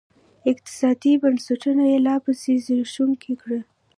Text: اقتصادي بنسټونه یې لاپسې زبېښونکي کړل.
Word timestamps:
اقتصادي 0.51 1.13
بنسټونه 1.21 1.83
یې 1.91 1.97
لاپسې 2.07 2.53
زبېښونکي 2.65 3.33
کړل. 3.41 3.61